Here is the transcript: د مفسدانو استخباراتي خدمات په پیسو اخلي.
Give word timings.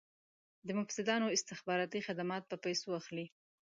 د 0.67 0.67
مفسدانو 0.79 1.33
استخباراتي 1.35 1.99
خدمات 2.07 2.43
په 2.47 2.55
پیسو 2.65 2.89
اخلي. 2.99 3.25